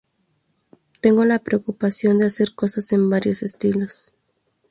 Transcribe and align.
Tengo 0.99 1.25
la 1.25 1.37
preocupación 1.37 2.17
de 2.17 2.25
hacer 2.25 2.55
cosas 2.55 2.91
en 2.91 3.07
varios 3.11 3.43
estilos. 3.43 4.15